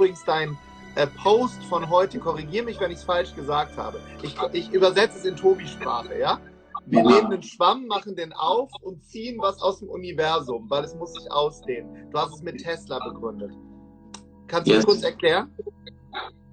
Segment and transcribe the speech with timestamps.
[0.00, 0.56] Übrigens dein
[0.94, 4.00] äh, Post von heute, korrigiere mich, wenn ich es falsch gesagt habe.
[4.22, 6.40] Ich, ich übersetze es in Tobi-Sprache, ja?
[6.86, 10.94] Wir nehmen den Schwamm, machen den auf und ziehen was aus dem Universum, weil es
[10.94, 12.10] muss sich ausdehnen.
[12.10, 13.52] Du hast es mit Tesla begründet.
[14.46, 14.86] Kannst du yes.
[14.86, 15.50] das kurz erklären?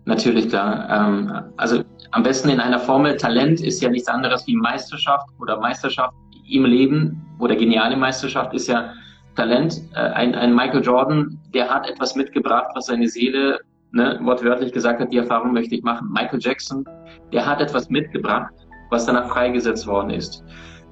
[0.04, 0.90] Natürlich, klar.
[0.90, 5.58] Ähm, also am besten in einer Formel, Talent ist ja nichts anderes wie Meisterschaft oder
[5.58, 6.14] Meisterschaft
[6.52, 8.92] im Leben oder geniale Meisterschaft ist ja
[9.38, 9.82] Talent.
[9.96, 13.60] Äh, ein, ein Michael Jordan, der hat etwas mitgebracht, was seine Seele
[13.92, 16.12] ne, wortwörtlich gesagt hat, die Erfahrung möchte ich machen.
[16.12, 16.84] Michael Jackson,
[17.32, 18.54] der hat etwas mitgebracht,
[18.90, 20.44] was danach freigesetzt worden ist.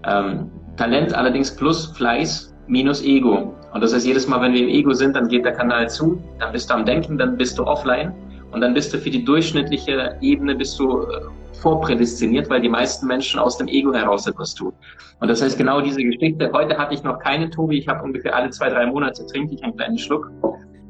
[0.06, 3.54] Ähm, Talent allerdings plus Fleiß minus Ego.
[3.74, 6.22] Und das heißt, jedes Mal, wenn wir im Ego sind, dann geht der Kanal zu,
[6.40, 8.14] dann bist du am Denken, dann bist du offline
[8.56, 11.22] und dann bist du für die durchschnittliche Ebene bist du äh,
[11.60, 14.72] vorprädestiniert, weil die meisten Menschen aus dem Ego heraus etwas tun.
[15.20, 18.34] Und das heißt, genau diese Geschichte, heute hatte ich noch keinen Tobi, ich habe ungefähr
[18.34, 20.32] alle zwei, drei Monate trinke ich einen kleinen Schluck.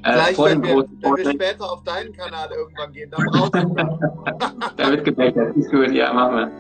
[0.03, 3.75] Äh, Gleich, wenn, wir, wenn wir später auf deinen Kanal irgendwann gehen, dann brauchst du
[4.77, 6.51] Da wird gebechert, ist gut, ja, machen wir.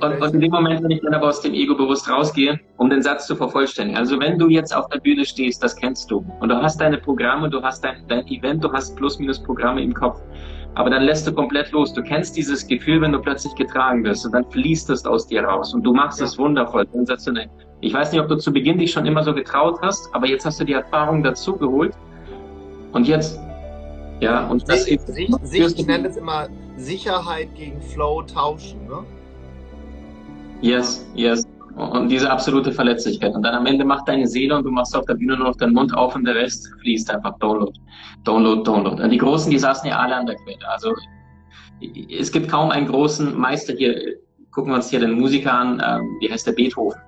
[0.00, 2.90] Und, und, in dem Moment, wenn ich dann aber aus dem Ego bewusst rausgehe, um
[2.90, 3.98] den Satz zu vervollständigen.
[3.98, 6.24] Also wenn du jetzt auf der Bühne stehst, das kennst du.
[6.40, 10.20] Und du hast deine Programme, du hast dein, dein Event, du hast Plus-Minus-Programme im Kopf.
[10.74, 11.94] Aber dann lässt du komplett los.
[11.94, 15.42] Du kennst dieses Gefühl, wenn du plötzlich getragen wirst und dann fließt es aus dir
[15.42, 16.26] raus und du machst ja.
[16.26, 17.48] es wundervoll, sensationell.
[17.80, 20.44] Ich weiß nicht, ob du zu Beginn dich schon immer so getraut hast, aber jetzt
[20.44, 21.94] hast du die Erfahrung dazu geholt
[22.92, 23.40] und jetzt,
[24.20, 25.08] ja, und das ist.
[25.16, 29.04] Ich nenne es immer Sicherheit gegen Flow tauschen, ne?
[30.66, 31.46] Yes, yes.
[31.76, 33.32] Und diese absolute Verletzlichkeit.
[33.36, 35.56] Und dann am Ende macht deine Seele und du machst auf der Bühne nur noch
[35.56, 37.72] deinen Mund auf und der Rest fließt einfach Download,
[38.24, 39.00] Download, Download.
[39.00, 40.68] Und die Großen, die saßen ja alle an der Quelle.
[40.68, 40.92] Also
[42.18, 44.16] es gibt kaum einen großen Meister hier.
[44.50, 46.98] Gucken wir uns hier den Musiker an, ähm, wie heißt der Beethoven?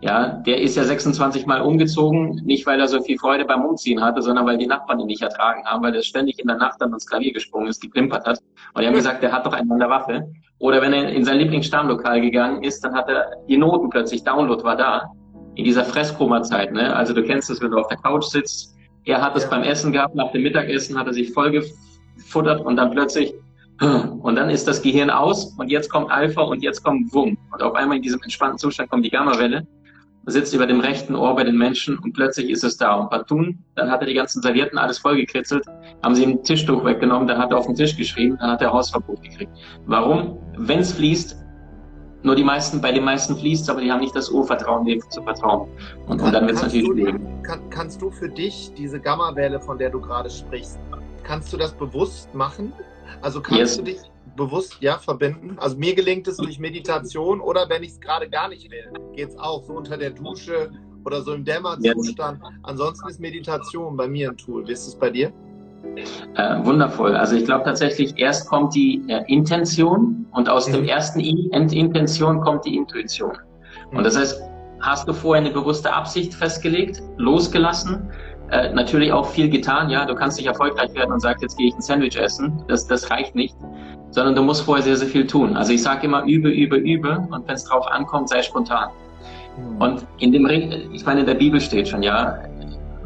[0.00, 4.02] Ja, der ist ja 26 Mal umgezogen, nicht weil er so viel Freude beim Umziehen
[4.02, 6.80] hatte, sondern weil die Nachbarn ihn nicht ertragen haben, weil er ständig in der Nacht
[6.80, 8.38] dann ins Klavier gesprungen ist, geklimpert hat.
[8.72, 10.28] Und die haben gesagt, der hat doch einen an der Waffe.
[10.62, 14.62] Oder wenn er in sein Lieblingsstammlokal gegangen ist, dann hat er die Noten plötzlich, Download
[14.62, 15.10] war da.
[15.56, 16.94] In dieser Fresskoma-Zeit, ne?
[16.94, 18.74] Also du kennst es, wenn du auf der Couch sitzt.
[19.04, 19.50] Er hat es ja.
[19.50, 23.34] beim Essen gehabt, nach dem Mittagessen hat er sich voll gefuttert und dann plötzlich
[23.80, 27.36] und dann ist das Gehirn aus und jetzt kommt Alpha und jetzt kommt Wum.
[27.50, 29.66] Und auf einmal in diesem entspannten Zustand kommt die Gamma-Welle
[30.26, 32.94] sitzt über dem rechten Ohr bei den Menschen und plötzlich ist es da.
[32.94, 35.66] Und Patun, dann hat er die ganzen Servietten alles vollgekritzelt,
[36.02, 38.72] haben sie ihm Tischtuch weggenommen, dann hat er auf den Tisch geschrieben, dann hat er
[38.72, 39.52] Hausverbot gekriegt.
[39.86, 40.38] Warum?
[40.56, 41.36] Wenn es fließt,
[42.22, 45.22] nur die meisten, bei den meisten fließt aber die haben nicht das Urvertrauen, dem zu
[45.22, 45.68] vertrauen.
[46.06, 47.42] Und, kann, und dann wird es natürlich leben.
[47.42, 50.78] Kann, kannst du für dich diese Gamma-Welle, von der du gerade sprichst,
[51.24, 52.72] kannst du das bewusst machen?
[53.22, 53.76] Also kannst yes.
[53.76, 55.56] du dich bewusst ja verbinden.
[55.58, 59.30] Also mir gelingt es durch Meditation oder wenn ich es gerade gar nicht will, geht
[59.30, 60.70] es auch so unter der Dusche
[61.04, 62.40] oder so im Dämmerzustand.
[62.62, 64.66] Ansonsten ist Meditation bei mir ein Tool.
[64.66, 65.32] Wie ist es bei dir?
[66.36, 67.16] Äh, wundervoll.
[67.16, 70.74] Also ich glaube tatsächlich, erst kommt die äh, Intention und aus mhm.
[70.74, 73.32] dem ersten I Intention kommt die Intuition.
[73.90, 73.98] Mhm.
[73.98, 74.40] Und das heißt,
[74.80, 78.10] hast du vorher eine bewusste Absicht festgelegt, losgelassen,
[78.50, 79.90] äh, natürlich auch viel getan.
[79.90, 82.64] Ja, du kannst nicht erfolgreich werden und sagst, jetzt gehe ich ein Sandwich essen.
[82.68, 83.56] Das, das reicht nicht
[84.12, 85.56] sondern du musst vorher sehr, sehr viel tun.
[85.56, 88.90] Also ich sage immer, übe, übe, übe und wenn es drauf ankommt, sei spontan.
[89.58, 89.82] Mhm.
[89.82, 90.46] Und in dem,
[90.92, 92.38] ich meine, in der Bibel steht schon, ja,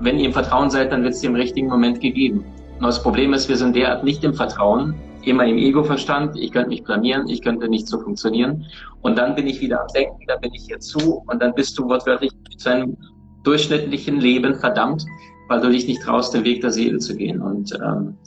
[0.00, 2.45] wenn ihr im Vertrauen seid, dann wird es dir im richtigen Moment gegeben.
[2.81, 6.69] Nur das Problem ist, wir sind derart nicht im Vertrauen, immer im Ego-Verstand, ich könnte
[6.69, 8.66] mich blamieren, ich könnte nicht so funktionieren.
[9.03, 11.78] Und dann bin ich wieder am Denken, dann bin ich hier zu und dann bist
[11.78, 12.97] du wortwörtlich zu einem
[13.45, 15.05] durchschnittlichen Leben verdammt,
[15.49, 17.41] weil du dich nicht traust, den Weg der Seele zu gehen.
[17.41, 18.27] Und ähm, äh,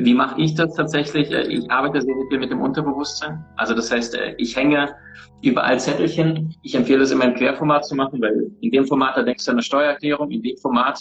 [0.00, 1.30] wie mache ich das tatsächlich?
[1.30, 3.44] Äh, ich arbeite sehr viel mit dem Unterbewusstsein.
[3.56, 4.94] Also das heißt, äh, ich hänge
[5.42, 6.54] überall Zettelchen.
[6.62, 9.50] Ich empfehle es immer im Querformat zu machen, weil in dem Format, da denkst du
[9.50, 11.00] an eine Steuererklärung, in dem Format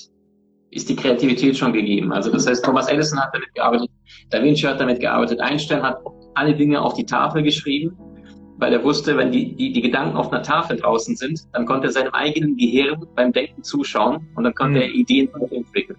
[0.72, 2.12] ist die Kreativität schon gegeben.
[2.12, 3.90] Also das heißt, Thomas Edison hat damit gearbeitet,
[4.30, 5.98] Da Vinci hat damit gearbeitet, Einstein hat
[6.36, 7.98] alle Dinge auf die Tafel geschrieben,
[8.58, 11.88] weil er wusste, wenn die, die, die Gedanken auf einer Tafel draußen sind, dann konnte
[11.88, 14.84] er seinem eigenen Gehirn beim Denken zuschauen und dann konnte mhm.
[14.84, 15.98] er Ideen entwickeln.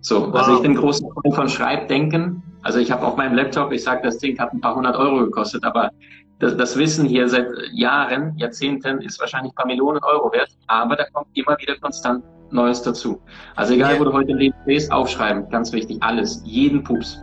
[0.00, 0.34] So, wow.
[0.34, 2.42] also ich bin großer Freund von Schreibdenken.
[2.62, 5.24] Also ich habe auf meinem Laptop, ich sage, das Ding hat ein paar hundert Euro
[5.24, 5.90] gekostet, aber
[6.38, 10.96] das, das Wissen hier seit Jahren, Jahrzehnten ist wahrscheinlich ein paar Millionen Euro wert, aber
[10.96, 13.20] da kommt immer wieder konstant Neues dazu.
[13.56, 14.00] Also egal, ja.
[14.00, 17.22] wo du heute lebst, aufschreiben, ganz wichtig, alles, jeden Pups.